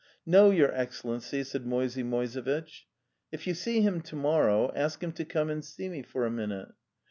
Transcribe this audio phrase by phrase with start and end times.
[0.25, 2.87] 'No, your Excellency," said Moisey Moisevitch.
[3.31, 6.31] 'If you see him to morrow, ask him to come and see me for a
[6.31, 6.69] minute."